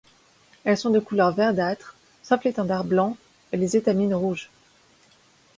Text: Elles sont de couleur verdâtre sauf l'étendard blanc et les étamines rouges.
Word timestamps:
Elles 0.63 0.79
sont 0.79 0.89
de 0.89 0.97
couleur 0.97 1.31
verdâtre 1.31 1.95
sauf 2.23 2.43
l'étendard 2.43 2.83
blanc 2.85 3.17
et 3.51 3.57
les 3.57 3.77
étamines 3.77 4.15
rouges. 4.15 4.49